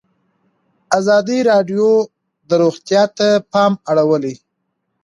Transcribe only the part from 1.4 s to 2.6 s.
راډیو د